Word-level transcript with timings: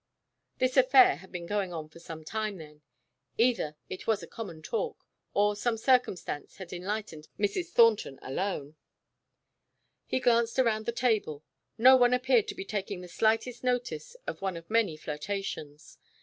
This 0.57 0.77
affair 0.77 1.17
had 1.17 1.31
been 1.31 1.45
going 1.45 1.71
on 1.71 1.87
for 1.87 1.99
some 1.99 2.23
time, 2.23 2.57
then. 2.57 2.81
Either 3.37 3.75
it 3.87 4.07
was 4.07 4.25
common 4.31 4.63
talk, 4.63 5.05
or 5.35 5.55
some 5.55 5.77
circumstance 5.77 6.55
had 6.57 6.73
enlightened 6.73 7.27
Mrs. 7.37 7.67
Thornton 7.69 8.17
alone. 8.23 8.77
He 10.07 10.19
glanced 10.19 10.57
around 10.57 10.87
the 10.87 10.91
table. 10.91 11.43
No 11.77 11.95
one 11.95 12.15
appeared 12.15 12.47
to 12.47 12.55
be 12.55 12.65
taking 12.65 13.01
the 13.01 13.07
slightest 13.07 13.63
notice 13.63 14.15
of 14.25 14.41
one 14.41 14.57
of 14.57 14.71
many 14.71 14.97
flirtations. 14.97 15.99